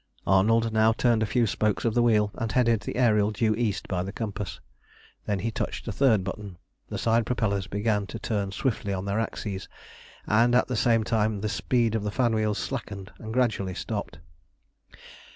Arnold 0.25 0.73
now 0.73 0.93
turned 0.93 1.21
a 1.21 1.27
few 1.27 1.45
spokes 1.45 1.85
of 1.85 1.93
the 1.93 2.01
wheel, 2.01 2.31
and 2.33 2.51
headed 2.51 2.79
the 2.81 2.95
Ariel 2.95 3.29
due 3.29 3.53
east 3.53 3.87
by 3.87 4.01
the 4.01 4.11
compass. 4.11 4.59
Then 5.27 5.37
he 5.37 5.51
touched 5.51 5.87
a 5.87 5.91
third 5.91 6.23
button. 6.23 6.57
The 6.89 6.97
side 6.97 7.23
propellers 7.23 7.67
began 7.67 8.07
to 8.07 8.17
turn 8.17 8.51
swiftly 8.51 8.93
on 8.93 9.05
their 9.05 9.19
axes, 9.19 9.69
and, 10.25 10.55
at 10.55 10.67
the 10.67 10.75
same 10.75 11.03
time 11.03 11.41
the 11.41 11.49
speed 11.49 11.93
of 11.93 12.01
the 12.01 12.09
fan 12.09 12.33
wheels 12.33 12.57
slackened, 12.57 13.11
and 13.19 13.31
gradually 13.31 13.75
stopped. 13.75 14.17